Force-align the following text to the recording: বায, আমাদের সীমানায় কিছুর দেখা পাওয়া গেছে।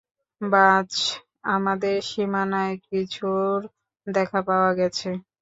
বায, 0.41 0.91
আমাদের 1.49 1.95
সীমানায় 2.09 2.75
কিছুর 2.87 3.57
দেখা 4.07 4.39
পাওয়া 4.47 4.71
গেছে। 4.79 5.09